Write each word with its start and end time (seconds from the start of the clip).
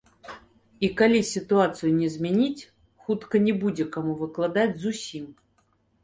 І 0.85 0.87
калі 0.99 1.17
сітуацыю 1.31 1.91
не 1.97 2.07
змяніць, 2.13 2.65
хутка 3.09 3.41
не 3.47 3.53
будзе 3.65 3.85
каму 3.97 4.15
выкладаць 4.23 4.79
зусім. 4.85 5.29